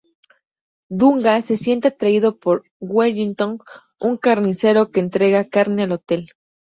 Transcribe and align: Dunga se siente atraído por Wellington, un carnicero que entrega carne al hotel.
Dunga 0.89 1.39
se 1.43 1.57
siente 1.57 1.89
atraído 1.89 2.39
por 2.39 2.63
Wellington, 2.79 3.59
un 3.99 4.17
carnicero 4.17 4.89
que 4.89 4.99
entrega 4.99 5.47
carne 5.47 5.83
al 5.83 5.91
hotel. 5.91 6.29